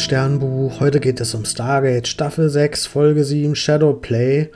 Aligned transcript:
liebes 0.00 0.04
Sternbuch. 0.04 0.80
Heute 0.80 0.98
geht 1.00 1.20
es 1.20 1.34
um 1.34 1.44
Stargate 1.44 2.08
Staffel 2.08 2.48
6, 2.48 2.86
Folge 2.86 3.22
7, 3.24 3.54
Shadowplay. 3.54 4.48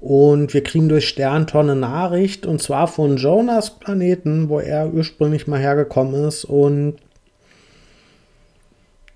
Und 0.00 0.54
wir 0.54 0.62
kriegen 0.62 0.88
durch 0.88 1.08
Sterntor 1.08 1.62
eine 1.62 1.74
Nachricht, 1.74 2.46
und 2.46 2.62
zwar 2.62 2.86
von 2.86 3.16
Jonas 3.16 3.78
Planeten, 3.78 4.48
wo 4.48 4.60
er 4.60 4.92
ursprünglich 4.92 5.48
mal 5.48 5.58
hergekommen 5.58 6.26
ist. 6.26 6.44
Und 6.44 6.96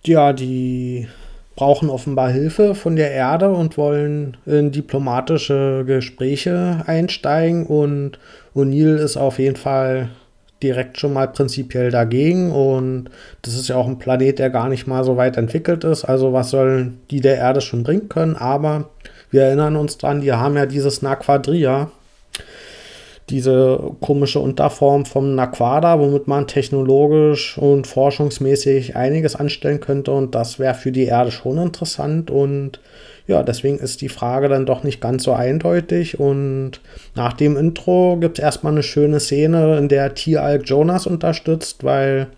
ja, 0.05 0.33
die 0.33 1.07
brauchen 1.55 1.91
offenbar 1.91 2.31
Hilfe 2.31 2.75
von 2.75 2.97
der 2.97 3.13
Erde 3.13 3.51
und 3.51 3.79
wollen 3.79 4.37
in 4.47 4.73
diplomatische 4.73 5.85
Gespräche 5.87 6.83
einsteigen. 6.87 7.67
Und 7.67 8.19
O'Neill 8.55 8.97
ist 8.97 9.17
auf 9.17 9.39
jeden 9.39 9.57
Fall 9.57 10.11
direkt 10.63 10.99
schon 10.99 11.13
mal 11.13 11.29
prinzipiell 11.29 11.91
dagegen. 11.91 12.53
Und 12.53 13.11
das 13.43 13.55
ist 13.55 13.69
ja 13.69 13.77
auch 13.77 13.89
ein 13.89 13.99
Planet, 13.99 14.39
der 14.39 14.51
gar 14.51 14.69
nicht 14.69 14.87
mal 14.87 15.05
so 15.05 15.17
weit 15.17 15.37
entwickelt 15.37 15.85
ist. 15.85 16.05
Also 16.05 16.33
was 16.33 16.51
sollen 16.51 17.01
die 17.11 17.21
der 17.21 17.37
Erde 17.37 17.61
schon 17.61 17.83
bringen 17.83 18.09
können? 18.09 18.37
Aber 18.37 18.91
wir 19.31 19.43
erinnern 19.43 19.77
uns 19.77 19.99
dran, 19.99 20.21
die 20.21 20.33
haben 20.33 20.57
ja 20.57 20.67
dieses 20.67 21.03
Naquadria, 21.03 21.91
diese 23.33 23.81
komische 24.01 24.39
Unterform 24.39 25.07
vom 25.07 25.35
Naquada, 25.35 25.99
womit 25.99 26.29
man 26.29 26.47
technologisch 26.47 27.59
und 27.59 27.87
forschungsmäßig 27.87 28.95
einiges 28.95 29.35
anstellen 29.35 29.81
könnte. 29.81 30.13
Und 30.13 30.35
das 30.35 30.59
wäre 30.59 30.75
für 30.75 30.93
die 30.93 31.07
Erde 31.07 31.33
schon 31.33 31.59
interessant. 31.59 32.31
Und 32.31 32.81
ja, 33.27 33.43
deswegen 33.43 33.79
ist 33.79 34.01
die 34.03 34.09
Frage 34.09 34.49
dann 34.49 34.67
doch 34.67 34.85
nicht 34.85 35.01
ganz 35.01 35.25
so 35.25 35.33
eindeutig. 35.33 36.21
Und 36.21 36.81
nach 37.15 37.33
dem 37.33 37.57
Intro 37.57 38.19
gibt 38.21 38.39
es 38.39 38.45
erstmal 38.45 38.73
eine 38.73 38.83
schöne 38.83 39.19
Szene, 39.19 39.79
in 39.79 39.89
der 39.89 40.15
T-Alk 40.15 40.69
Jonas 40.69 41.07
unterstützt, 41.07 41.83
weil 41.83 42.29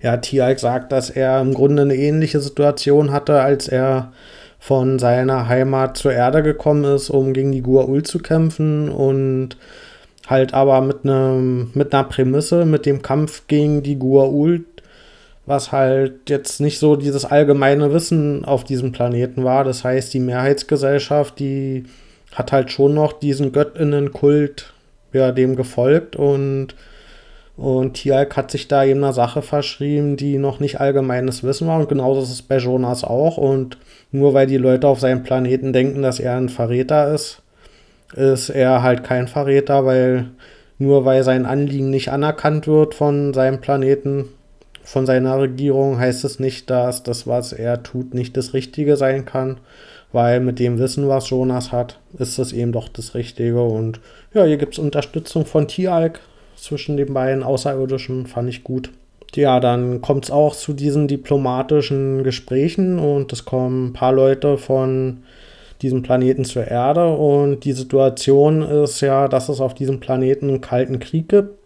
ja, 0.00 0.16
T-Alk 0.16 0.58
sagt, 0.58 0.92
dass 0.92 1.10
er 1.10 1.40
im 1.40 1.54
Grunde 1.54 1.82
eine 1.82 1.94
ähnliche 1.94 2.40
Situation 2.40 3.12
hatte, 3.12 3.40
als 3.40 3.68
er 3.68 4.12
von 4.62 5.00
seiner 5.00 5.48
Heimat 5.48 5.96
zur 5.96 6.12
Erde 6.12 6.44
gekommen 6.44 6.84
ist, 6.84 7.10
um 7.10 7.32
gegen 7.32 7.50
die 7.50 7.64
Gua'ul 7.64 8.04
zu 8.04 8.20
kämpfen 8.20 8.90
und 8.90 9.56
halt 10.28 10.54
aber 10.54 10.80
mit, 10.82 10.98
einem, 11.02 11.72
mit 11.74 11.92
einer 11.92 12.04
Prämisse, 12.04 12.64
mit 12.64 12.86
dem 12.86 13.02
Kampf 13.02 13.48
gegen 13.48 13.82
die 13.82 13.98
Gua'ul, 13.98 14.62
was 15.46 15.72
halt 15.72 16.30
jetzt 16.30 16.60
nicht 16.60 16.78
so 16.78 16.94
dieses 16.94 17.24
allgemeine 17.24 17.92
Wissen 17.92 18.44
auf 18.44 18.62
diesem 18.62 18.92
Planeten 18.92 19.42
war. 19.42 19.64
Das 19.64 19.82
heißt, 19.82 20.14
die 20.14 20.20
Mehrheitsgesellschaft, 20.20 21.40
die 21.40 21.86
hat 22.32 22.52
halt 22.52 22.70
schon 22.70 22.94
noch 22.94 23.14
diesen 23.14 23.50
Göttinnenkult 23.50 24.72
ja, 25.12 25.32
dem 25.32 25.56
gefolgt 25.56 26.14
und, 26.14 26.76
und 27.56 27.94
Tialk 27.94 28.36
hat 28.36 28.50
sich 28.50 28.66
da 28.66 28.84
eben 28.84 29.04
einer 29.04 29.12
Sache 29.12 29.42
verschrieben, 29.42 30.16
die 30.16 30.38
noch 30.38 30.58
nicht 30.58 30.80
allgemeines 30.80 31.44
Wissen 31.44 31.68
war. 31.68 31.80
Und 31.80 31.88
genauso 31.88 32.22
ist 32.22 32.30
es 32.30 32.42
bei 32.42 32.56
Jonas 32.56 33.04
auch. 33.04 33.36
Und 33.36 33.76
nur 34.10 34.34
weil 34.34 34.46
die 34.46 34.56
Leute 34.56 34.88
auf 34.88 35.00
seinem 35.00 35.22
Planeten 35.22 35.72
denken, 35.72 36.02
dass 36.02 36.18
er 36.18 36.36
ein 36.36 36.48
Verräter 36.48 37.12
ist, 37.12 37.42
ist 38.14 38.48
er 38.48 38.82
halt 38.82 39.04
kein 39.04 39.28
Verräter, 39.28 39.84
weil 39.84 40.30
nur 40.78 41.04
weil 41.04 41.24
sein 41.24 41.46
Anliegen 41.46 41.90
nicht 41.90 42.10
anerkannt 42.10 42.66
wird 42.66 42.94
von 42.94 43.34
seinem 43.34 43.60
Planeten, 43.60 44.28
von 44.82 45.06
seiner 45.06 45.38
Regierung 45.38 45.98
heißt 45.98 46.24
es 46.24 46.40
nicht, 46.40 46.68
dass 46.68 47.04
das, 47.04 47.26
was 47.26 47.52
er 47.52 47.82
tut, 47.82 48.14
nicht 48.14 48.36
das 48.36 48.52
Richtige 48.52 48.96
sein 48.96 49.24
kann, 49.24 49.58
weil 50.10 50.40
mit 50.40 50.58
dem 50.58 50.78
Wissen, 50.78 51.08
was 51.08 51.30
Jonas 51.30 51.70
hat, 51.70 52.00
ist 52.18 52.38
es 52.38 52.52
eben 52.52 52.72
doch 52.72 52.88
das 52.88 53.14
Richtige. 53.14 53.62
Und 53.62 54.00
ja, 54.34 54.44
hier 54.44 54.56
gibt 54.56 54.72
es 54.72 54.78
Unterstützung 54.80 55.46
von 55.46 55.68
Tialk 55.68 56.20
zwischen 56.62 56.96
den 56.96 57.12
beiden 57.12 57.42
Außerirdischen, 57.42 58.26
fand 58.26 58.48
ich 58.48 58.64
gut. 58.64 58.90
Ja, 59.34 59.60
dann 59.60 60.00
kommt 60.00 60.24
es 60.24 60.30
auch 60.30 60.54
zu 60.54 60.74
diesen 60.74 61.08
diplomatischen 61.08 62.22
Gesprächen 62.22 62.98
und 62.98 63.32
es 63.32 63.44
kommen 63.44 63.88
ein 63.88 63.92
paar 63.92 64.12
Leute 64.12 64.58
von 64.58 65.22
diesem 65.80 66.02
Planeten 66.02 66.44
zur 66.44 66.68
Erde 66.68 67.08
und 67.08 67.64
die 67.64 67.72
Situation 67.72 68.62
ist 68.62 69.00
ja, 69.00 69.28
dass 69.28 69.48
es 69.48 69.60
auf 69.60 69.74
diesem 69.74 70.00
Planeten 70.00 70.48
einen 70.48 70.60
kalten 70.60 71.00
Krieg 71.00 71.28
gibt 71.28 71.58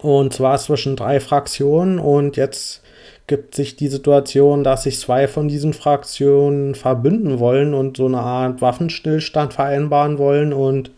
und 0.00 0.32
zwar 0.32 0.58
zwischen 0.58 0.96
drei 0.96 1.20
Fraktionen. 1.20 1.98
Und 1.98 2.36
jetzt 2.36 2.82
gibt 3.26 3.54
sich 3.54 3.76
die 3.76 3.88
Situation, 3.88 4.64
dass 4.64 4.84
sich 4.84 5.00
zwei 5.00 5.26
von 5.26 5.48
diesen 5.48 5.72
Fraktionen 5.72 6.74
verbünden 6.74 7.38
wollen 7.38 7.74
und 7.74 7.96
so 7.96 8.06
eine 8.06 8.20
Art 8.20 8.60
Waffenstillstand 8.60 9.54
vereinbaren 9.54 10.18
wollen. 10.18 10.52
Und 10.52 10.90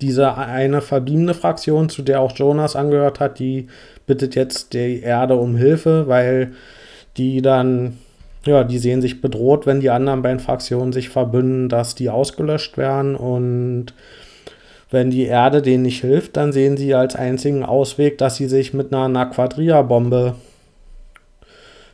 diese 0.00 0.36
eine 0.36 0.80
verbliebene 0.80 1.34
Fraktion, 1.34 1.88
zu 1.88 2.02
der 2.02 2.20
auch 2.20 2.36
Jonas 2.36 2.76
angehört 2.76 3.20
hat, 3.20 3.38
die 3.38 3.68
bittet 4.06 4.34
jetzt 4.34 4.72
die 4.72 5.00
Erde 5.00 5.36
um 5.36 5.56
Hilfe, 5.56 6.08
weil 6.08 6.52
die 7.16 7.42
dann, 7.42 7.98
ja, 8.44 8.64
die 8.64 8.78
sehen 8.78 9.02
sich 9.02 9.20
bedroht, 9.20 9.66
wenn 9.66 9.80
die 9.80 9.90
anderen 9.90 10.22
beiden 10.22 10.40
Fraktionen 10.40 10.92
sich 10.92 11.08
verbünden, 11.08 11.68
dass 11.68 11.94
die 11.94 12.10
ausgelöscht 12.10 12.76
werden. 12.76 13.14
Und 13.14 13.94
wenn 14.90 15.10
die 15.10 15.24
Erde 15.24 15.62
denen 15.62 15.82
nicht 15.82 16.00
hilft, 16.00 16.36
dann 16.36 16.52
sehen 16.52 16.76
sie 16.76 16.94
als 16.94 17.16
einzigen 17.16 17.64
Ausweg, 17.64 18.18
dass 18.18 18.36
sie 18.36 18.48
sich 18.48 18.74
mit 18.74 18.92
einer 18.92 19.08
Naquadria-Bombe 19.08 20.34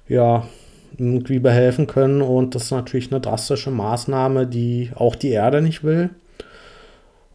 ja, 0.09 0.45
irgendwie 0.97 1.39
behelfen 1.39 1.87
können. 1.87 2.23
Und 2.23 2.55
das 2.55 2.65
ist 2.65 2.71
natürlich 2.71 3.11
eine 3.13 3.21
drastische 3.21 3.71
Maßnahme, 3.71 4.47
die 4.47 4.91
auch 4.95 5.15
die 5.15 5.31
Erde 5.31 5.63
nicht 5.63 5.85
will. 5.85 6.11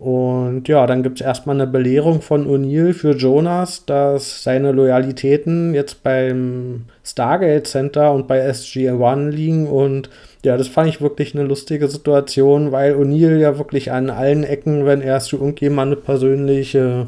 Und 0.04 0.68
ja, 0.68 0.86
dann 0.86 1.02
gibt 1.02 1.22
es 1.22 1.26
erstmal 1.26 1.56
eine 1.56 1.66
Belehrung 1.66 2.22
von 2.22 2.46
O'Neill 2.46 2.92
für 2.92 3.16
Jonas, 3.16 3.86
dass 3.86 4.44
seine 4.44 4.74
Loyalitäten 4.74 5.74
jetzt 5.74 6.04
beim 6.04 6.88
Stargate 7.06 7.66
Center 7.66 8.12
und 8.12 8.28
bei 8.28 8.46
SG-1 8.46 9.30
liegen. 9.30 9.68
Und 9.68 10.10
ja, 10.44 10.58
das 10.58 10.68
fand 10.68 10.90
ich 10.90 11.00
wirklich 11.00 11.34
eine 11.34 11.46
lustige 11.46 11.88
Situation, 11.88 12.74
weil 12.74 12.96
O'Neill 12.96 13.38
ja 13.38 13.58
wirklich 13.58 13.94
an 13.94 14.10
allen 14.10 14.44
Ecken, 14.44 14.86
wenn 14.86 15.00
er 15.00 15.22
zu 15.22 15.38
irgendjemand 15.38 15.94
eine 15.94 16.02
persönliche 16.02 17.08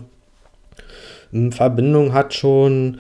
hm, 1.34 1.52
Verbindung 1.52 2.14
hat, 2.14 2.34
schon 2.34 3.00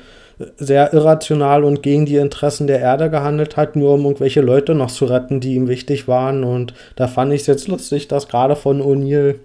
sehr 0.57 0.91
irrational 0.91 1.63
und 1.63 1.83
gegen 1.83 2.06
die 2.06 2.17
Interessen 2.17 2.67
der 2.67 2.81
Erde 2.81 3.09
gehandelt 3.09 3.56
hat, 3.56 3.77
nur 3.77 3.94
um 3.94 4.03
irgendwelche 4.03 4.41
Leute 4.41 4.75
noch 4.75 4.91
zu 4.91 5.06
retten, 5.06 5.39
die 5.39 5.56
ihm 5.56 5.69
wichtig 5.69 6.09
waren. 6.09 6.44
Und 6.44 6.73
da 6.97 7.07
fand 7.07 7.31
ich 7.31 7.39
es 7.41 7.47
jetzt 7.47 7.69
lustig, 7.69 8.09
dass 8.09 8.27
gerade 8.27 8.57
von 8.57 8.81
O'Neill 8.81 9.35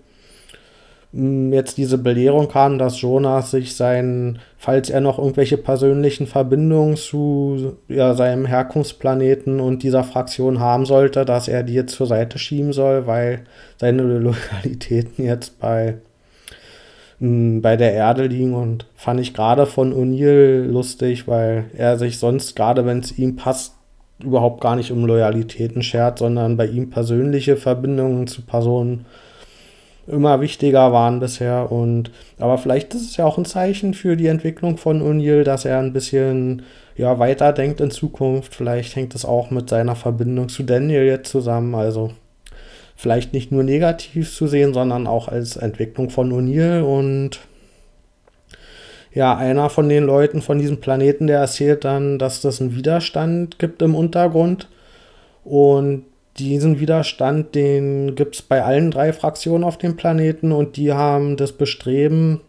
jetzt 1.12 1.76
diese 1.76 1.98
Belehrung 1.98 2.48
kam, 2.48 2.78
dass 2.78 3.00
Jonas 3.00 3.50
sich 3.50 3.74
sein, 3.74 4.38
falls 4.56 4.90
er 4.90 5.00
noch 5.00 5.18
irgendwelche 5.18 5.56
persönlichen 5.56 6.28
Verbindungen 6.28 6.96
zu 6.96 7.76
ja, 7.88 8.14
seinem 8.14 8.46
Herkunftsplaneten 8.46 9.58
und 9.58 9.82
dieser 9.82 10.04
Fraktion 10.04 10.60
haben 10.60 10.86
sollte, 10.86 11.24
dass 11.24 11.48
er 11.48 11.64
die 11.64 11.74
jetzt 11.74 11.96
zur 11.96 12.06
Seite 12.06 12.38
schieben 12.38 12.72
soll, 12.72 13.08
weil 13.08 13.40
seine 13.76 14.02
Loyalitäten 14.02 15.24
jetzt 15.24 15.58
bei, 15.58 15.96
mh, 17.18 17.60
bei 17.60 17.76
der 17.76 17.92
Erde 17.92 18.26
liegen 18.26 18.54
und 18.54 18.86
fand 18.94 19.18
ich 19.18 19.34
gerade 19.34 19.66
von 19.66 19.92
O'Neill 19.92 20.62
lustig, 20.66 21.26
weil 21.26 21.64
er 21.76 21.98
sich 21.98 22.20
sonst, 22.20 22.54
gerade 22.54 22.86
wenn 22.86 23.00
es 23.00 23.18
ihm 23.18 23.34
passt, 23.34 23.74
überhaupt 24.22 24.60
gar 24.60 24.76
nicht 24.76 24.92
um 24.92 25.04
Loyalitäten 25.04 25.82
schert, 25.82 26.20
sondern 26.20 26.56
bei 26.56 26.66
ihm 26.66 26.90
persönliche 26.90 27.56
Verbindungen 27.56 28.28
zu 28.28 28.42
Personen 28.42 29.06
immer 30.06 30.40
wichtiger 30.40 30.92
waren 30.92 31.20
bisher. 31.20 31.70
Und 31.70 32.10
aber 32.38 32.58
vielleicht 32.58 32.94
ist 32.94 33.10
es 33.10 33.16
ja 33.16 33.24
auch 33.24 33.38
ein 33.38 33.44
Zeichen 33.44 33.94
für 33.94 34.16
die 34.16 34.26
Entwicklung 34.26 34.76
von 34.76 35.02
O'Neill, 35.02 35.44
dass 35.44 35.64
er 35.64 35.78
ein 35.78 35.92
bisschen 35.92 36.62
ja, 36.96 37.18
weiter 37.18 37.52
denkt 37.52 37.80
in 37.80 37.90
Zukunft. 37.90 38.54
Vielleicht 38.54 38.96
hängt 38.96 39.14
es 39.14 39.24
auch 39.24 39.50
mit 39.50 39.68
seiner 39.68 39.96
Verbindung 39.96 40.48
zu 40.48 40.62
Daniel 40.62 41.04
jetzt 41.04 41.30
zusammen. 41.30 41.74
Also 41.74 42.12
vielleicht 42.96 43.32
nicht 43.32 43.52
nur 43.52 43.62
negativ 43.62 44.34
zu 44.34 44.46
sehen, 44.46 44.74
sondern 44.74 45.06
auch 45.06 45.28
als 45.28 45.56
Entwicklung 45.56 46.10
von 46.10 46.32
O'Neill. 46.32 46.82
Und 46.82 47.40
ja, 49.12 49.36
einer 49.36 49.70
von 49.70 49.88
den 49.88 50.04
Leuten 50.04 50.42
von 50.42 50.58
diesem 50.58 50.80
Planeten, 50.80 51.26
der 51.26 51.40
erzählt 51.40 51.84
dann, 51.84 52.18
dass 52.18 52.40
das 52.42 52.60
einen 52.60 52.76
Widerstand 52.76 53.58
gibt 53.58 53.82
im 53.82 53.94
Untergrund. 53.94 54.68
Und 55.44 56.04
diesen 56.38 56.80
Widerstand, 56.80 57.54
den 57.54 58.14
gibt 58.14 58.36
es 58.36 58.42
bei 58.42 58.62
allen 58.62 58.90
drei 58.90 59.12
Fraktionen 59.12 59.64
auf 59.64 59.78
dem 59.78 59.96
Planeten 59.96 60.52
und 60.52 60.76
die 60.76 60.92
haben 60.92 61.36
das 61.36 61.52
Bestreben, 61.52 62.40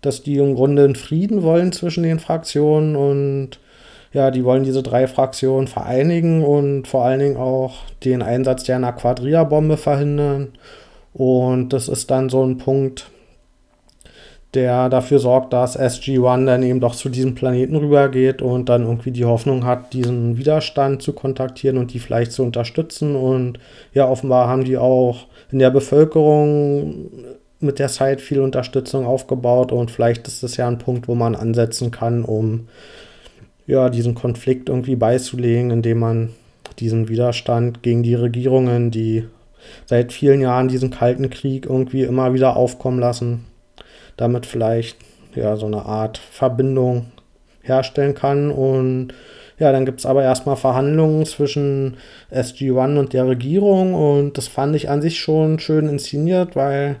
dass 0.00 0.22
die 0.22 0.38
im 0.38 0.54
Grunde 0.54 0.84
einen 0.84 0.96
Frieden 0.96 1.42
wollen 1.42 1.72
zwischen 1.72 2.02
den 2.02 2.18
Fraktionen 2.18 2.96
und 2.96 3.60
ja, 4.12 4.30
die 4.30 4.44
wollen 4.44 4.64
diese 4.64 4.82
drei 4.82 5.06
Fraktionen 5.06 5.68
vereinigen 5.68 6.44
und 6.44 6.86
vor 6.86 7.04
allen 7.04 7.20
Dingen 7.20 7.36
auch 7.36 7.84
den 8.04 8.22
Einsatz 8.22 8.64
der 8.64 8.80
Quadria-Bombe 8.80 9.76
verhindern. 9.76 10.48
Und 11.14 11.72
das 11.72 11.88
ist 11.88 12.10
dann 12.10 12.28
so 12.28 12.44
ein 12.44 12.58
Punkt, 12.58 13.10
der 14.54 14.90
dafür 14.90 15.18
sorgt, 15.18 15.52
dass 15.52 15.78
SG-1 15.78 16.44
dann 16.44 16.62
eben 16.62 16.80
doch 16.80 16.94
zu 16.94 17.08
diesem 17.08 17.34
Planeten 17.34 17.76
rübergeht 17.76 18.42
und 18.42 18.68
dann 18.68 18.82
irgendwie 18.82 19.10
die 19.10 19.24
Hoffnung 19.24 19.64
hat, 19.64 19.94
diesen 19.94 20.36
Widerstand 20.36 21.02
zu 21.02 21.14
kontaktieren 21.14 21.78
und 21.78 21.94
die 21.94 21.98
vielleicht 21.98 22.32
zu 22.32 22.42
unterstützen. 22.42 23.16
Und 23.16 23.58
ja, 23.94 24.06
offenbar 24.06 24.48
haben 24.48 24.64
die 24.64 24.76
auch 24.76 25.26
in 25.50 25.58
der 25.58 25.70
Bevölkerung 25.70 27.10
mit 27.60 27.78
der 27.78 27.88
Zeit 27.88 28.20
viel 28.20 28.40
Unterstützung 28.40 29.06
aufgebaut 29.06 29.72
und 29.72 29.90
vielleicht 29.90 30.26
ist 30.26 30.42
das 30.42 30.56
ja 30.56 30.66
ein 30.68 30.78
Punkt, 30.78 31.08
wo 31.08 31.14
man 31.14 31.34
ansetzen 31.34 31.90
kann, 31.90 32.24
um 32.24 32.68
ja, 33.66 33.88
diesen 33.88 34.14
Konflikt 34.14 34.68
irgendwie 34.68 34.96
beizulegen, 34.96 35.70
indem 35.70 36.00
man 36.00 36.30
diesen 36.78 37.08
Widerstand 37.08 37.82
gegen 37.82 38.02
die 38.02 38.14
Regierungen, 38.14 38.90
die 38.90 39.24
seit 39.86 40.12
vielen 40.12 40.40
Jahren 40.40 40.68
diesen 40.68 40.90
Kalten 40.90 41.30
Krieg 41.30 41.66
irgendwie 41.66 42.02
immer 42.02 42.34
wieder 42.34 42.56
aufkommen 42.56 42.98
lassen, 42.98 43.44
damit 44.22 44.46
vielleicht 44.46 44.98
ja 45.34 45.56
so 45.56 45.66
eine 45.66 45.84
Art 45.84 46.18
Verbindung 46.18 47.06
herstellen 47.62 48.14
kann. 48.14 48.50
Und 48.50 49.08
ja, 49.58 49.72
dann 49.72 49.84
gibt 49.84 50.00
es 50.00 50.06
aber 50.06 50.22
erstmal 50.22 50.56
Verhandlungen 50.56 51.26
zwischen 51.26 51.96
SG-1 52.30 52.98
und 52.98 53.12
der 53.12 53.26
Regierung. 53.26 53.94
Und 53.94 54.38
das 54.38 54.46
fand 54.48 54.76
ich 54.76 54.88
an 54.88 55.02
sich 55.02 55.18
schon 55.18 55.58
schön 55.58 55.88
inszeniert, 55.88 56.54
weil 56.54 56.96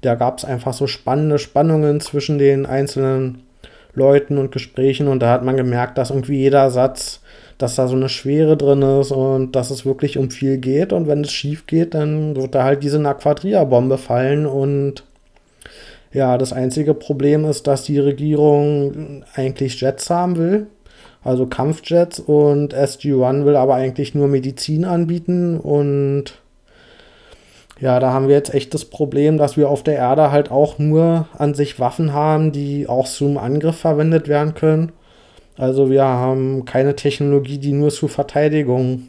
da 0.00 0.16
gab 0.16 0.38
es 0.38 0.44
einfach 0.44 0.74
so 0.74 0.86
spannende 0.86 1.38
Spannungen 1.38 2.00
zwischen 2.00 2.38
den 2.38 2.66
einzelnen 2.66 3.44
Leuten 3.94 4.38
und 4.38 4.50
Gesprächen. 4.50 5.06
Und 5.06 5.20
da 5.20 5.30
hat 5.30 5.44
man 5.44 5.56
gemerkt, 5.56 5.96
dass 5.96 6.10
irgendwie 6.10 6.38
jeder 6.38 6.70
Satz, 6.70 7.20
dass 7.58 7.76
da 7.76 7.86
so 7.86 7.94
eine 7.94 8.08
Schwere 8.08 8.56
drin 8.56 8.82
ist 8.82 9.12
und 9.12 9.52
dass 9.52 9.70
es 9.70 9.86
wirklich 9.86 10.18
um 10.18 10.30
viel 10.30 10.58
geht. 10.58 10.92
Und 10.92 11.06
wenn 11.06 11.22
es 11.22 11.30
schief 11.30 11.66
geht, 11.66 11.94
dann 11.94 12.34
wird 12.34 12.56
da 12.56 12.64
halt 12.64 12.82
diese 12.82 12.98
Naquadria-Bombe 12.98 13.96
fallen 13.96 14.46
und 14.46 15.04
ja, 16.14 16.38
das 16.38 16.52
einzige 16.52 16.94
Problem 16.94 17.44
ist, 17.44 17.66
dass 17.66 17.82
die 17.82 17.98
Regierung 17.98 19.24
eigentlich 19.34 19.80
Jets 19.80 20.08
haben 20.08 20.36
will, 20.36 20.68
also 21.22 21.46
Kampfjets 21.46 22.20
und 22.20 22.72
SG-1 22.72 23.44
will 23.44 23.56
aber 23.56 23.74
eigentlich 23.74 24.14
nur 24.14 24.28
Medizin 24.28 24.84
anbieten 24.84 25.58
und 25.58 26.40
ja, 27.80 27.98
da 27.98 28.12
haben 28.12 28.28
wir 28.28 28.36
jetzt 28.36 28.54
echt 28.54 28.72
das 28.72 28.84
Problem, 28.84 29.36
dass 29.36 29.56
wir 29.56 29.68
auf 29.68 29.82
der 29.82 29.96
Erde 29.96 30.30
halt 30.30 30.50
auch 30.50 30.78
nur 30.78 31.26
an 31.36 31.54
sich 31.54 31.80
Waffen 31.80 32.12
haben, 32.12 32.52
die 32.52 32.88
auch 32.88 33.08
zum 33.08 33.36
Angriff 33.36 33.76
verwendet 33.76 34.28
werden 34.28 34.54
können. 34.54 34.92
Also 35.56 35.90
wir 35.90 36.04
haben 36.04 36.64
keine 36.64 36.94
Technologie, 36.94 37.58
die 37.58 37.72
nur 37.72 37.90
zur 37.90 38.08
Verteidigung 38.08 39.08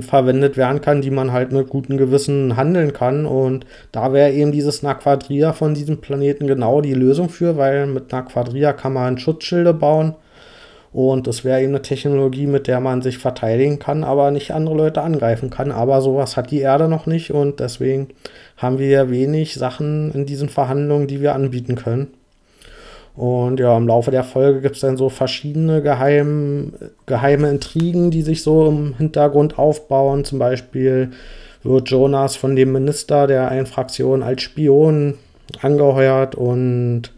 verwendet 0.00 0.56
werden 0.56 0.80
kann, 0.80 1.00
die 1.00 1.10
man 1.10 1.32
halt 1.32 1.52
mit 1.52 1.68
gutem 1.68 1.96
Gewissen 1.96 2.56
handeln 2.56 2.92
kann. 2.92 3.26
Und 3.26 3.66
da 3.92 4.12
wäre 4.12 4.32
eben 4.32 4.52
dieses 4.52 4.82
Naquadria 4.82 5.52
von 5.52 5.74
diesem 5.74 6.00
Planeten 6.00 6.46
genau 6.46 6.80
die 6.80 6.94
Lösung 6.94 7.28
für, 7.28 7.56
weil 7.56 7.86
mit 7.86 8.12
Naquadria 8.12 8.72
kann 8.72 8.92
man 8.92 9.18
Schutzschilde 9.18 9.74
bauen 9.74 10.14
und 10.96 11.26
das 11.26 11.44
wäre 11.44 11.60
eben 11.60 11.74
eine 11.74 11.82
Technologie, 11.82 12.46
mit 12.46 12.68
der 12.68 12.80
man 12.80 13.02
sich 13.02 13.18
verteidigen 13.18 13.78
kann, 13.78 14.02
aber 14.02 14.30
nicht 14.30 14.52
andere 14.52 14.74
Leute 14.74 15.02
angreifen 15.02 15.50
kann. 15.50 15.70
Aber 15.70 16.00
sowas 16.00 16.38
hat 16.38 16.50
die 16.50 16.60
Erde 16.60 16.88
noch 16.88 17.04
nicht 17.04 17.32
und 17.32 17.60
deswegen 17.60 18.08
haben 18.56 18.78
wir 18.78 19.10
wenig 19.10 19.56
Sachen 19.56 20.10
in 20.12 20.24
diesen 20.24 20.48
Verhandlungen, 20.48 21.06
die 21.06 21.20
wir 21.20 21.34
anbieten 21.34 21.74
können. 21.74 22.14
Und 23.16 23.60
ja, 23.60 23.74
im 23.76 23.88
Laufe 23.88 24.10
der 24.10 24.24
Folge 24.24 24.60
gibt 24.60 24.74
es 24.74 24.82
dann 24.82 24.98
so 24.98 25.08
verschiedene 25.08 25.80
geheim, 25.80 26.74
geheime 27.06 27.48
Intrigen, 27.48 28.10
die 28.10 28.22
sich 28.22 28.42
so 28.42 28.68
im 28.68 28.94
Hintergrund 28.96 29.58
aufbauen. 29.58 30.24
Zum 30.24 30.38
Beispiel 30.38 31.10
wird 31.62 31.88
Jonas 31.88 32.36
von 32.36 32.56
dem 32.56 32.72
Minister 32.72 33.26
der 33.26 33.48
einen 33.48 33.66
Fraktion 33.66 34.22
als 34.22 34.42
Spion 34.42 35.14
angeheuert 35.62 36.34
und 36.34 37.10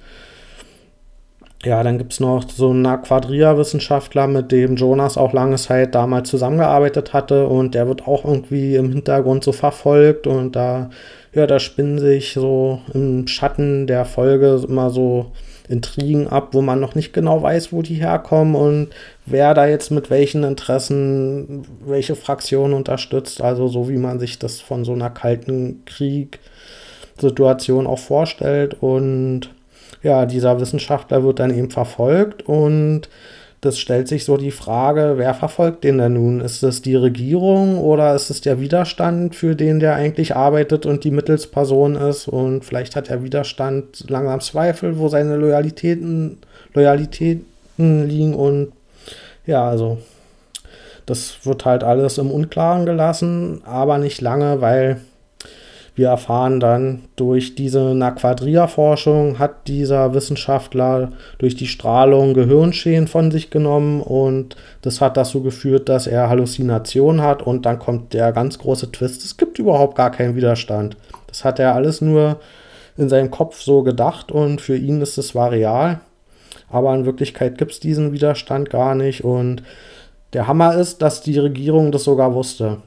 ja, 1.64 1.82
dann 1.82 1.98
gibt 1.98 2.12
es 2.12 2.20
noch 2.20 2.48
so 2.48 2.70
einen 2.70 3.02
Quadria-Wissenschaftler, 3.02 4.28
mit 4.28 4.52
dem 4.52 4.76
Jonas 4.76 5.18
auch 5.18 5.32
lange 5.32 5.56
Zeit 5.56 5.94
damals 5.94 6.30
zusammengearbeitet 6.30 7.12
hatte 7.12 7.48
und 7.48 7.74
der 7.74 7.88
wird 7.88 8.06
auch 8.06 8.24
irgendwie 8.24 8.76
im 8.76 8.92
Hintergrund 8.92 9.42
so 9.42 9.50
verfolgt 9.50 10.28
und 10.28 10.54
da, 10.54 10.90
ja, 11.34 11.48
da 11.48 11.58
spinnen 11.58 11.98
sich 11.98 12.34
so 12.34 12.80
im 12.94 13.26
Schatten 13.26 13.88
der 13.88 14.04
Folge 14.04 14.62
immer 14.68 14.90
so 14.90 15.32
Intrigen 15.68 16.28
ab, 16.28 16.48
wo 16.52 16.62
man 16.62 16.80
noch 16.80 16.94
nicht 16.94 17.12
genau 17.12 17.42
weiß, 17.42 17.72
wo 17.72 17.82
die 17.82 17.94
herkommen 17.94 18.54
und 18.54 18.88
wer 19.26 19.54
da 19.54 19.66
jetzt 19.66 19.90
mit 19.90 20.10
welchen 20.10 20.44
Interessen 20.44 21.66
welche 21.84 22.16
Fraktion 22.16 22.72
unterstützt. 22.72 23.40
Also 23.40 23.68
so 23.68 23.88
wie 23.88 23.98
man 23.98 24.18
sich 24.18 24.38
das 24.38 24.60
von 24.60 24.84
so 24.84 24.92
einer 24.92 25.10
kalten 25.10 25.82
Krieg-Situation 25.84 27.86
auch 27.86 27.98
vorstellt 27.98 28.76
und 28.80 29.50
ja, 30.02 30.26
dieser 30.26 30.60
Wissenschaftler 30.60 31.24
wird 31.24 31.40
dann 31.40 31.56
eben 31.56 31.70
verfolgt 31.70 32.46
und 32.46 33.08
das 33.60 33.78
stellt 33.78 34.06
sich 34.06 34.24
so 34.24 34.36
die 34.36 34.52
Frage, 34.52 35.14
wer 35.16 35.34
verfolgt 35.34 35.82
den 35.82 35.98
denn 35.98 36.12
nun? 36.12 36.40
Ist 36.40 36.62
es 36.62 36.80
die 36.80 36.94
Regierung 36.94 37.78
oder 37.78 38.14
ist 38.14 38.30
es 38.30 38.40
der 38.40 38.60
Widerstand, 38.60 39.34
für 39.34 39.56
den 39.56 39.80
der 39.80 39.94
eigentlich 39.94 40.36
arbeitet 40.36 40.86
und 40.86 41.02
die 41.02 41.10
Mittelsperson 41.10 41.96
ist? 41.96 42.28
Und 42.28 42.64
vielleicht 42.64 42.94
hat 42.94 43.08
der 43.08 43.24
Widerstand 43.24 44.08
langsam 44.08 44.40
Zweifel, 44.40 44.98
wo 44.98 45.08
seine 45.08 45.36
Loyalitäten, 45.36 46.38
Loyalitäten 46.72 47.44
liegen. 47.76 48.34
Und 48.34 48.72
ja, 49.44 49.68
also 49.68 49.98
das 51.04 51.38
wird 51.44 51.64
halt 51.64 51.82
alles 51.82 52.18
im 52.18 52.30
Unklaren 52.30 52.86
gelassen, 52.86 53.62
aber 53.64 53.98
nicht 53.98 54.20
lange, 54.20 54.60
weil 54.60 55.00
wir 55.98 56.08
erfahren 56.08 56.60
dann, 56.60 57.02
durch 57.16 57.56
diese 57.56 57.92
Naquadria-Forschung 57.92 59.40
hat 59.40 59.66
dieser 59.66 60.14
Wissenschaftler 60.14 61.10
durch 61.38 61.56
die 61.56 61.66
Strahlung 61.66 62.34
Gehirnschäden 62.34 63.08
von 63.08 63.32
sich 63.32 63.50
genommen 63.50 64.00
und 64.00 64.54
das 64.82 65.00
hat 65.00 65.16
dazu 65.16 65.42
geführt, 65.42 65.88
dass 65.88 66.06
er 66.06 66.28
Halluzinationen 66.28 67.20
hat 67.20 67.42
und 67.42 67.66
dann 67.66 67.80
kommt 67.80 68.12
der 68.12 68.30
ganz 68.30 68.58
große 68.60 68.92
Twist. 68.92 69.24
Es 69.24 69.36
gibt 69.36 69.58
überhaupt 69.58 69.96
gar 69.96 70.12
keinen 70.12 70.36
Widerstand. 70.36 70.96
Das 71.26 71.44
hat 71.44 71.58
er 71.58 71.74
alles 71.74 72.00
nur 72.00 72.36
in 72.96 73.08
seinem 73.08 73.32
Kopf 73.32 73.60
so 73.60 73.82
gedacht 73.82 74.30
und 74.30 74.60
für 74.60 74.76
ihn 74.76 75.00
ist 75.00 75.18
es 75.18 75.28
zwar 75.28 75.50
real, 75.50 75.98
aber 76.70 76.94
in 76.94 77.06
Wirklichkeit 77.06 77.58
gibt 77.58 77.72
es 77.72 77.80
diesen 77.80 78.12
Widerstand 78.12 78.70
gar 78.70 78.94
nicht 78.94 79.24
und 79.24 79.64
der 80.32 80.46
Hammer 80.46 80.76
ist, 80.76 81.02
dass 81.02 81.22
die 81.22 81.38
Regierung 81.38 81.90
das 81.90 82.04
sogar 82.04 82.34
wusste. 82.34 82.82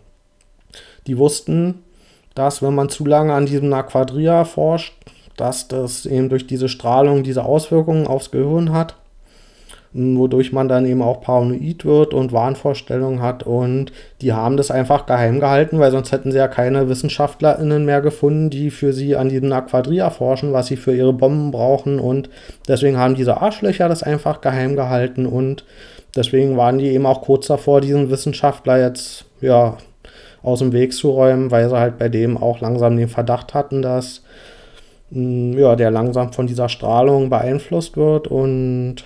Die 1.07 1.17
wussten, 1.17 1.83
dass, 2.35 2.61
wenn 2.61 2.75
man 2.75 2.89
zu 2.89 3.05
lange 3.05 3.33
an 3.33 3.45
diesem 3.45 3.69
Naquadria 3.69 4.45
forscht, 4.45 4.93
dass 5.37 5.67
das 5.67 6.05
eben 6.05 6.29
durch 6.29 6.47
diese 6.47 6.69
Strahlung 6.69 7.23
diese 7.23 7.43
Auswirkungen 7.43 8.07
aufs 8.07 8.31
Gehirn 8.31 8.73
hat, 8.73 8.95
wodurch 9.93 10.53
man 10.53 10.69
dann 10.69 10.85
eben 10.85 11.01
auch 11.01 11.21
paranoid 11.21 11.83
wird 11.83 12.13
und 12.13 12.31
Wahnvorstellungen 12.31 13.21
hat. 13.21 13.43
Und 13.43 13.91
die 14.21 14.33
haben 14.33 14.55
das 14.55 14.71
einfach 14.71 15.05
geheim 15.05 15.39
gehalten, 15.39 15.79
weil 15.79 15.91
sonst 15.91 16.11
hätten 16.11 16.31
sie 16.31 16.37
ja 16.37 16.47
keine 16.47 16.87
WissenschaftlerInnen 16.87 17.83
mehr 17.83 18.01
gefunden, 18.01 18.49
die 18.49 18.71
für 18.71 18.93
sie 18.93 19.15
an 19.15 19.29
diesem 19.29 19.51
Aquadria 19.51 20.09
forschen, 20.09 20.53
was 20.53 20.67
sie 20.67 20.77
für 20.77 20.95
ihre 20.95 21.13
Bomben 21.13 21.51
brauchen. 21.51 21.99
Und 21.99 22.29
deswegen 22.67 22.97
haben 22.97 23.15
diese 23.15 23.41
Arschlöcher 23.41 23.89
das 23.89 24.03
einfach 24.03 24.41
geheim 24.41 24.75
gehalten 24.75 25.25
und 25.25 25.65
deswegen 26.15 26.57
waren 26.57 26.77
die 26.77 26.89
eben 26.89 27.05
auch 27.05 27.21
kurz 27.21 27.47
davor, 27.47 27.81
diesen 27.81 28.09
Wissenschaftler 28.09 28.79
jetzt 28.79 29.25
ja 29.41 29.77
aus 30.43 30.59
dem 30.59 30.73
Weg 30.73 30.93
zu 30.93 31.11
räumen, 31.11 31.51
weil 31.51 31.69
sie 31.69 31.77
halt 31.77 31.97
bei 31.97 32.09
dem 32.09 32.37
auch 32.37 32.61
langsam 32.61 32.97
den 32.97 33.09
Verdacht 33.09 33.53
hatten, 33.53 33.81
dass 33.81 34.23
mm, 35.11 35.53
ja, 35.57 35.75
der 35.75 35.91
langsam 35.91 36.33
von 36.33 36.47
dieser 36.47 36.69
Strahlung 36.69 37.29
beeinflusst 37.29 37.97
wird 37.97 38.27
und 38.27 38.97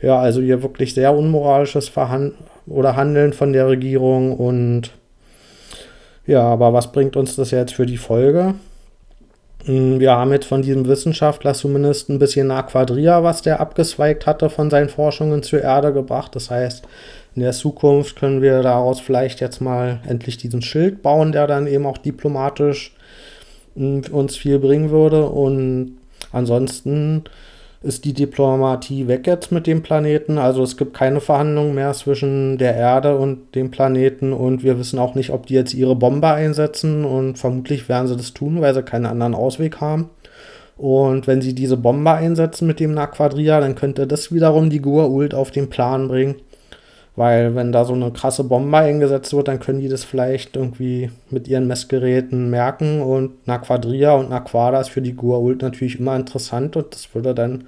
ja, 0.00 0.18
also 0.18 0.40
hier 0.40 0.62
wirklich 0.62 0.94
sehr 0.94 1.14
unmoralisches 1.14 1.88
Verhandeln 1.88 2.34
oder 2.66 2.96
Handeln 2.96 3.32
von 3.32 3.52
der 3.52 3.68
Regierung 3.68 4.32
und 4.36 4.90
ja, 6.26 6.42
aber 6.42 6.72
was 6.72 6.90
bringt 6.90 7.16
uns 7.16 7.36
das 7.36 7.52
jetzt 7.52 7.74
für 7.74 7.86
die 7.86 7.96
Folge? 7.96 8.54
Mm, 9.66 9.98
wir 9.98 10.12
haben 10.12 10.32
jetzt 10.32 10.46
von 10.46 10.62
diesem 10.62 10.86
Wissenschaftler 10.86 11.52
zumindest 11.54 12.08
ein 12.08 12.18
bisschen 12.18 12.50
Aquadria, 12.50 13.22
was 13.24 13.42
der 13.42 13.60
abgezweigt 13.60 14.26
hatte 14.26 14.48
von 14.48 14.70
seinen 14.70 14.88
Forschungen 14.88 15.42
zur 15.42 15.62
Erde 15.62 15.92
gebracht. 15.92 16.34
Das 16.36 16.50
heißt, 16.50 16.84
in 17.34 17.42
der 17.42 17.52
Zukunft 17.52 18.16
können 18.16 18.42
wir 18.42 18.62
daraus 18.62 19.00
vielleicht 19.00 19.40
jetzt 19.40 19.60
mal 19.60 20.00
endlich 20.06 20.36
diesen 20.38 20.62
Schild 20.62 21.02
bauen, 21.02 21.32
der 21.32 21.46
dann 21.46 21.66
eben 21.66 21.84
auch 21.84 21.98
diplomatisch 21.98 22.94
hm, 23.74 24.04
uns 24.12 24.36
viel 24.36 24.58
bringen 24.60 24.90
würde. 24.90 25.26
Und 25.26 25.98
ansonsten 26.32 27.24
ist 27.86 28.04
die 28.04 28.12
Diplomatie 28.12 29.06
weg 29.06 29.26
jetzt 29.26 29.52
mit 29.52 29.66
dem 29.66 29.82
Planeten. 29.82 30.38
Also 30.38 30.62
es 30.62 30.76
gibt 30.76 30.92
keine 30.92 31.20
Verhandlungen 31.20 31.74
mehr 31.74 31.92
zwischen 31.92 32.58
der 32.58 32.74
Erde 32.74 33.16
und 33.16 33.54
dem 33.54 33.70
Planeten 33.70 34.32
und 34.32 34.64
wir 34.64 34.78
wissen 34.78 34.98
auch 34.98 35.14
nicht, 35.14 35.30
ob 35.30 35.46
die 35.46 35.54
jetzt 35.54 35.72
ihre 35.72 35.94
Bombe 35.94 36.28
einsetzen 36.28 37.04
und 37.04 37.38
vermutlich 37.38 37.88
werden 37.88 38.08
sie 38.08 38.16
das 38.16 38.34
tun, 38.34 38.60
weil 38.60 38.74
sie 38.74 38.82
keinen 38.82 39.06
anderen 39.06 39.34
Ausweg 39.34 39.80
haben. 39.80 40.10
Und 40.76 41.26
wenn 41.26 41.40
sie 41.40 41.54
diese 41.54 41.76
Bombe 41.76 42.10
einsetzen 42.10 42.66
mit 42.66 42.80
dem 42.80 42.92
Naquadria, 42.92 43.60
dann 43.60 43.76
könnte 43.76 44.06
das 44.06 44.32
wiederum 44.32 44.68
die 44.68 44.82
Gur-Ult 44.82 45.34
auf 45.34 45.50
den 45.50 45.70
Plan 45.70 46.08
bringen. 46.08 46.34
Weil 47.16 47.54
wenn 47.54 47.72
da 47.72 47.86
so 47.86 47.94
eine 47.94 48.10
krasse 48.10 48.44
Bombe 48.44 48.76
eingesetzt 48.76 49.34
wird, 49.34 49.48
dann 49.48 49.58
können 49.58 49.80
die 49.80 49.88
das 49.88 50.04
vielleicht 50.04 50.54
irgendwie 50.54 51.10
mit 51.30 51.48
ihren 51.48 51.66
Messgeräten 51.66 52.50
merken. 52.50 53.00
Und 53.00 53.46
Naquadria 53.46 54.12
und 54.12 54.28
Naquada 54.28 54.80
ist 54.80 54.90
für 54.90 55.00
die 55.00 55.14
Gua'uld 55.14 55.62
natürlich 55.62 55.98
immer 55.98 56.14
interessant 56.14 56.76
und 56.76 56.94
das 56.94 57.14
würde 57.14 57.34
dann 57.34 57.64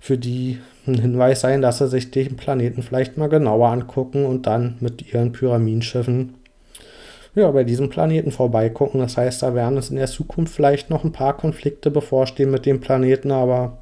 für 0.00 0.16
die 0.16 0.58
ein 0.86 0.94
Hinweis 0.94 1.42
sein, 1.42 1.60
dass 1.60 1.78
sie 1.78 1.88
sich 1.88 2.10
den 2.10 2.36
Planeten 2.36 2.82
vielleicht 2.82 3.18
mal 3.18 3.28
genauer 3.28 3.68
angucken 3.68 4.24
und 4.24 4.46
dann 4.46 4.76
mit 4.80 5.12
ihren 5.12 5.32
Pyramidenschiffen 5.32 6.34
ja, 7.34 7.50
bei 7.50 7.64
diesem 7.64 7.90
Planeten 7.90 8.32
vorbeigucken. 8.32 9.00
Das 9.00 9.16
heißt, 9.16 9.42
da 9.42 9.54
werden 9.54 9.78
es 9.78 9.90
in 9.90 9.96
der 9.96 10.06
Zukunft 10.06 10.54
vielleicht 10.54 10.90
noch 10.90 11.04
ein 11.04 11.12
paar 11.12 11.36
Konflikte 11.36 11.90
bevorstehen 11.90 12.50
mit 12.50 12.66
dem 12.66 12.80
Planeten, 12.80 13.30
aber 13.30 13.78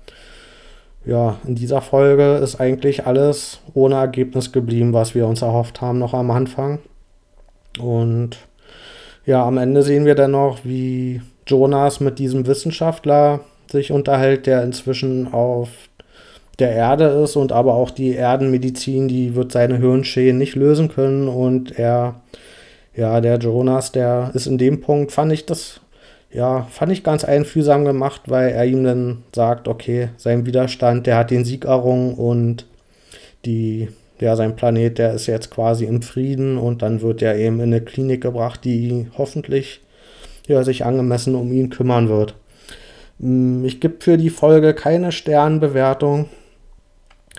ja, 1.08 1.38
in 1.46 1.54
dieser 1.54 1.80
Folge 1.80 2.34
ist 2.36 2.60
eigentlich 2.60 3.06
alles 3.06 3.60
ohne 3.72 3.94
Ergebnis 3.94 4.52
geblieben, 4.52 4.92
was 4.92 5.14
wir 5.14 5.26
uns 5.26 5.40
erhofft 5.40 5.80
haben 5.80 5.98
noch 5.98 6.12
am 6.12 6.30
Anfang. 6.30 6.80
Und 7.80 8.36
ja, 9.24 9.42
am 9.42 9.56
Ende 9.56 9.82
sehen 9.82 10.04
wir 10.04 10.14
dann 10.14 10.32
noch, 10.32 10.58
wie 10.64 11.22
Jonas 11.46 12.00
mit 12.00 12.18
diesem 12.18 12.46
Wissenschaftler 12.46 13.40
sich 13.70 13.90
unterhält, 13.90 14.46
der 14.46 14.62
inzwischen 14.62 15.32
auf 15.32 15.70
der 16.58 16.72
Erde 16.72 17.04
ist 17.24 17.36
und 17.36 17.52
aber 17.52 17.72
auch 17.72 17.90
die 17.90 18.14
Erdenmedizin, 18.14 19.08
die 19.08 19.34
wird 19.34 19.50
seine 19.52 19.78
Hirnschäden 19.78 20.36
nicht 20.36 20.56
lösen 20.56 20.88
können 20.88 21.28
und 21.28 21.78
er, 21.78 22.20
ja, 22.94 23.22
der 23.22 23.38
Jonas, 23.38 23.92
der 23.92 24.32
ist 24.34 24.46
in 24.46 24.58
dem 24.58 24.82
Punkt, 24.82 25.12
fand 25.12 25.32
ich 25.32 25.46
das 25.46 25.80
ja, 26.30 26.64
fand 26.70 26.92
ich 26.92 27.04
ganz 27.04 27.24
einfühlsam 27.24 27.84
gemacht, 27.84 28.22
weil 28.26 28.50
er 28.50 28.66
ihm 28.66 28.84
dann 28.84 29.22
sagt, 29.34 29.66
okay, 29.66 30.10
sein 30.16 30.44
Widerstand, 30.46 31.06
der 31.06 31.16
hat 31.16 31.30
den 31.30 31.44
Sieg 31.44 31.64
errungen 31.64 32.14
und 32.14 32.66
die, 33.44 33.88
ja, 34.20 34.36
sein 34.36 34.56
Planet, 34.56 34.98
der 34.98 35.14
ist 35.14 35.26
jetzt 35.26 35.50
quasi 35.50 35.86
im 35.86 36.02
Frieden 36.02 36.58
und 36.58 36.82
dann 36.82 37.00
wird 37.00 37.22
er 37.22 37.36
eben 37.36 37.56
in 37.56 37.72
eine 37.72 37.80
Klinik 37.80 38.20
gebracht, 38.20 38.64
die 38.64 39.06
hoffentlich 39.16 39.80
ja, 40.46 40.62
sich 40.64 40.84
angemessen 40.84 41.34
um 41.34 41.52
ihn 41.52 41.70
kümmern 41.70 42.08
wird. 42.08 42.34
Hm, 43.20 43.64
ich 43.64 43.80
gebe 43.80 43.96
für 44.00 44.18
die 44.18 44.30
Folge 44.30 44.74
keine 44.74 45.12
Sternbewertung. 45.12 46.28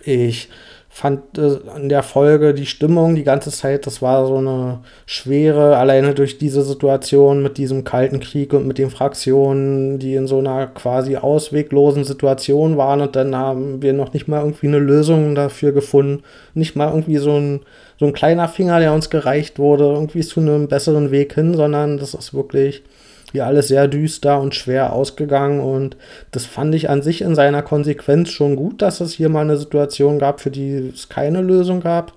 Ich 0.04 0.50
fand 0.92 1.38
äh, 1.38 1.60
an 1.74 1.88
der 1.88 2.02
Folge 2.02 2.54
die 2.54 2.66
Stimmung 2.66 3.16
die 3.16 3.24
ganze 3.24 3.52
Zeit, 3.52 3.86
das 3.86 4.02
war 4.02 4.26
so 4.26 4.38
eine 4.38 4.80
schwere, 5.06 5.78
alleine 5.78 6.16
durch 6.16 6.40
diese 6.40 6.64
Situation 6.64 7.44
mit 7.44 7.58
diesem 7.58 7.84
kalten 7.84 8.20
Krieg 8.20 8.54
und 8.54 8.68
mit 8.68 8.80
den 8.80 8.90
Fraktionen, 8.90 10.00
die 10.00 10.16
in 10.16 10.28
so 10.28 10.40
einer 10.40 10.68
quasi 10.68 11.16
ausweglosen 11.16 12.04
Situation 12.04 12.76
waren 12.76 13.02
und 13.02 13.16
dann 13.16 13.36
haben 13.36 13.82
wir 13.82 13.94
noch 13.94 14.14
nicht 14.14 14.28
mal 14.28 14.42
irgendwie 14.42 14.68
eine 14.68 14.80
Lösung 14.80 15.36
dafür 15.36 15.72
gefunden, 15.72 16.24
nicht 16.56 16.76
mal 16.76 16.90
irgendwie 16.90 17.18
so 17.18 17.38
ein, 17.38 17.62
so 18.00 18.08
ein 18.08 18.14
kleiner 18.14 18.48
Finger, 18.48 18.80
der 18.80 18.94
uns 18.94 19.12
gereicht 19.12 19.60
wurde, 19.60 19.84
irgendwie 19.84 20.22
zu 20.22 20.40
einem 20.40 20.68
besseren 20.68 21.12
Weg 21.12 21.36
hin, 21.36 21.54
sondern 21.54 22.00
das 22.00 22.16
ist 22.16 22.34
wirklich 22.34 22.84
ja 23.34 23.46
alles 23.46 23.68
sehr 23.68 23.88
düster 23.88 24.40
und 24.40 24.56
schwer 24.56 24.94
ausgegangen 24.94 25.60
und 25.60 25.98
das 26.32 26.46
fand 26.46 26.74
ich 26.76 26.90
an 26.90 27.02
sich 27.02 27.22
in 27.22 27.36
seiner 27.36 27.62
Konsequenz 27.62 28.30
schon 28.30 28.56
gut, 28.56 28.82
dass 28.82 29.02
es 29.02 29.14
hier 29.14 29.30
mal 29.30 29.42
eine 29.42 29.58
Situation 29.58 30.20
gab, 30.20 30.42
für 30.42 30.52
die 30.52 30.92
es 30.94 31.10
keine 31.10 31.42
Lösung 31.42 31.82
gab. 31.82 32.14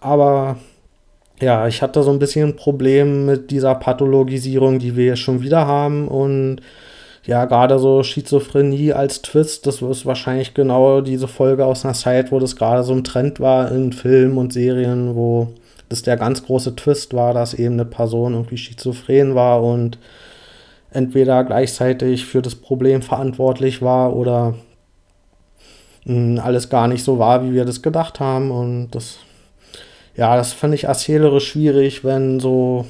Aber 0.00 0.56
ja, 1.40 1.66
ich 1.66 1.82
hatte 1.82 2.02
so 2.02 2.10
ein 2.10 2.18
bisschen 2.18 2.50
ein 2.50 2.56
Problem 2.56 3.26
mit 3.26 3.50
dieser 3.50 3.74
Pathologisierung, 3.74 4.78
die 4.78 4.96
wir 4.96 5.16
schon 5.16 5.42
wieder 5.42 5.66
haben 5.66 6.08
und 6.08 6.60
ja, 7.26 7.46
gerade 7.46 7.78
so 7.78 8.02
Schizophrenie 8.02 8.92
als 8.92 9.22
Twist, 9.22 9.66
das 9.66 9.80
ist 9.80 10.04
wahrscheinlich 10.04 10.52
genau 10.52 11.00
diese 11.00 11.26
Folge 11.26 11.64
aus 11.64 11.84
einer 11.84 11.94
Zeit, 11.94 12.30
wo 12.32 12.38
das 12.38 12.54
gerade 12.54 12.82
so 12.82 12.92
ein 12.92 13.04
Trend 13.04 13.40
war 13.40 13.72
in 13.72 13.92
Filmen 13.94 14.36
und 14.36 14.52
Serien, 14.52 15.14
wo 15.14 15.48
das 15.94 16.02
der 16.02 16.16
ganz 16.16 16.44
große 16.44 16.74
Twist 16.74 17.14
war, 17.14 17.32
dass 17.34 17.54
eben 17.54 17.74
eine 17.74 17.84
Person 17.84 18.34
irgendwie 18.34 18.56
schizophren 18.56 19.36
war 19.36 19.62
und 19.62 19.96
entweder 20.90 21.44
gleichzeitig 21.44 22.26
für 22.26 22.42
das 22.42 22.56
Problem 22.56 23.00
verantwortlich 23.00 23.80
war 23.80 24.16
oder 24.16 24.54
mh, 26.04 26.42
alles 26.42 26.68
gar 26.68 26.88
nicht 26.88 27.04
so 27.04 27.20
war, 27.20 27.44
wie 27.44 27.52
wir 27.52 27.64
das 27.64 27.80
gedacht 27.80 28.18
haben. 28.18 28.50
Und 28.50 28.90
das, 28.90 29.18
ja, 30.16 30.36
das 30.36 30.52
finde 30.52 30.74
ich 30.74 30.84
erzählerisch 30.84 31.48
schwierig, 31.48 32.02
wenn 32.02 32.40
so 32.40 32.86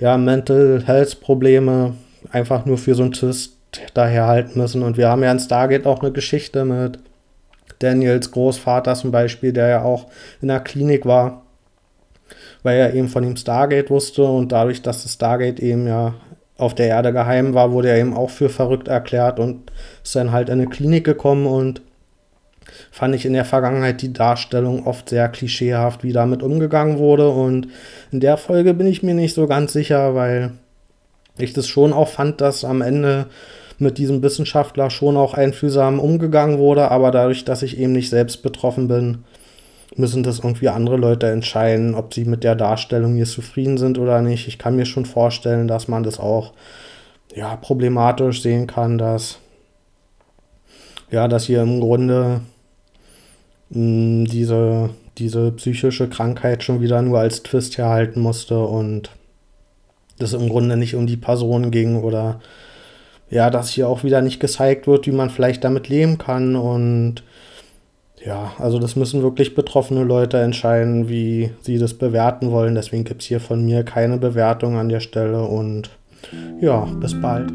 ja, 0.00 0.16
Mental 0.16 0.82
Health 0.84 1.20
Probleme 1.20 1.94
einfach 2.32 2.66
nur 2.66 2.78
für 2.78 2.96
so 2.96 3.04
einen 3.04 3.12
Twist 3.12 3.56
daherhalten 3.94 4.60
müssen. 4.60 4.82
Und 4.82 4.96
wir 4.96 5.08
haben 5.08 5.22
ja 5.22 5.30
in 5.30 5.38
Stargate 5.38 5.86
auch 5.86 6.00
eine 6.00 6.10
Geschichte 6.10 6.64
mit 6.64 6.98
Daniels 7.78 8.32
Großvater 8.32 8.96
zum 8.96 9.12
Beispiel, 9.12 9.52
der 9.52 9.68
ja 9.68 9.82
auch 9.84 10.06
in 10.42 10.48
der 10.48 10.58
Klinik 10.58 11.06
war 11.06 11.42
weil 12.62 12.78
er 12.78 12.94
eben 12.94 13.08
von 13.08 13.22
dem 13.22 13.36
Stargate 13.36 13.90
wusste 13.90 14.24
und 14.24 14.52
dadurch, 14.52 14.82
dass 14.82 15.02
das 15.02 15.14
Stargate 15.14 15.60
eben 15.60 15.86
ja 15.86 16.14
auf 16.56 16.74
der 16.74 16.88
Erde 16.88 17.12
geheim 17.12 17.54
war, 17.54 17.72
wurde 17.72 17.88
er 17.88 17.98
eben 17.98 18.14
auch 18.14 18.30
für 18.30 18.50
verrückt 18.50 18.88
erklärt 18.88 19.40
und 19.40 19.72
ist 20.04 20.14
dann 20.14 20.30
halt 20.32 20.48
in 20.48 20.60
eine 20.60 20.66
Klinik 20.66 21.04
gekommen 21.04 21.46
und 21.46 21.80
fand 22.90 23.14
ich 23.14 23.24
in 23.24 23.32
der 23.32 23.44
Vergangenheit 23.44 24.02
die 24.02 24.12
Darstellung 24.12 24.86
oft 24.86 25.08
sehr 25.08 25.28
klischeehaft, 25.28 26.04
wie 26.04 26.12
damit 26.12 26.42
umgegangen 26.42 26.98
wurde 26.98 27.30
und 27.30 27.68
in 28.12 28.20
der 28.20 28.36
Folge 28.36 28.74
bin 28.74 28.86
ich 28.86 29.02
mir 29.02 29.14
nicht 29.14 29.34
so 29.34 29.46
ganz 29.46 29.72
sicher, 29.72 30.14
weil 30.14 30.52
ich 31.38 31.52
das 31.52 31.66
schon 31.66 31.92
auch 31.92 32.08
fand, 32.08 32.40
dass 32.40 32.64
am 32.64 32.82
Ende 32.82 33.26
mit 33.78 33.96
diesem 33.96 34.22
Wissenschaftler 34.22 34.90
schon 34.90 35.16
auch 35.16 35.32
einfühlsam 35.32 35.98
umgegangen 35.98 36.58
wurde, 36.58 36.90
aber 36.90 37.10
dadurch, 37.10 37.46
dass 37.46 37.62
ich 37.62 37.78
eben 37.78 37.92
nicht 37.92 38.10
selbst 38.10 38.42
betroffen 38.42 38.88
bin, 38.88 39.24
müssen 39.96 40.22
das 40.22 40.38
irgendwie 40.38 40.68
andere 40.68 40.96
Leute 40.96 41.28
entscheiden, 41.28 41.94
ob 41.94 42.14
sie 42.14 42.24
mit 42.24 42.44
der 42.44 42.54
Darstellung 42.54 43.16
hier 43.16 43.26
zufrieden 43.26 43.78
sind 43.78 43.98
oder 43.98 44.22
nicht. 44.22 44.46
Ich 44.48 44.58
kann 44.58 44.76
mir 44.76 44.86
schon 44.86 45.04
vorstellen, 45.04 45.68
dass 45.68 45.88
man 45.88 46.02
das 46.02 46.20
auch 46.20 46.52
ja, 47.34 47.56
problematisch 47.56 48.42
sehen 48.42 48.66
kann, 48.66 48.98
dass 48.98 49.38
ja, 51.10 51.26
dass 51.28 51.44
hier 51.44 51.62
im 51.62 51.80
Grunde 51.80 52.40
mh, 53.70 53.76
hm, 53.76 54.24
diese, 54.26 54.90
diese 55.18 55.52
psychische 55.52 56.08
Krankheit 56.08 56.62
schon 56.62 56.80
wieder 56.80 57.02
nur 57.02 57.18
als 57.18 57.42
Twist 57.42 57.78
herhalten 57.78 58.20
musste 58.20 58.58
und 58.60 59.10
das 60.18 60.32
im 60.34 60.48
Grunde 60.48 60.76
nicht 60.76 60.94
um 60.94 61.06
die 61.06 61.16
Person 61.16 61.70
ging 61.70 62.02
oder 62.02 62.40
ja, 63.30 63.48
dass 63.50 63.70
hier 63.70 63.88
auch 63.88 64.04
wieder 64.04 64.22
nicht 64.22 64.40
gezeigt 64.40 64.86
wird, 64.86 65.06
wie 65.06 65.12
man 65.12 65.30
vielleicht 65.30 65.64
damit 65.64 65.88
leben 65.88 66.18
kann 66.18 66.56
und 66.56 67.22
ja, 68.24 68.52
also 68.58 68.78
das 68.78 68.96
müssen 68.96 69.22
wirklich 69.22 69.54
betroffene 69.54 70.04
Leute 70.04 70.38
entscheiden, 70.38 71.08
wie 71.08 71.50
sie 71.62 71.78
das 71.78 71.94
bewerten 71.94 72.50
wollen. 72.50 72.74
Deswegen 72.74 73.04
gibt 73.04 73.22
es 73.22 73.28
hier 73.28 73.40
von 73.40 73.64
mir 73.64 73.82
keine 73.82 74.18
Bewertung 74.18 74.76
an 74.76 74.88
der 74.88 75.00
Stelle 75.00 75.42
und 75.42 75.90
ja, 76.60 76.86
bis 77.00 77.18
bald. 77.20 77.50